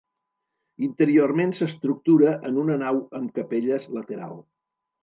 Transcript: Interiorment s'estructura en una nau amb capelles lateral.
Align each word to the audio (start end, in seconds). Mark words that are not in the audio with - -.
Interiorment 0.87 1.53
s'estructura 1.59 2.35
en 2.51 2.59
una 2.65 2.81
nau 2.87 3.01
amb 3.21 3.39
capelles 3.41 3.91
lateral. 4.01 4.39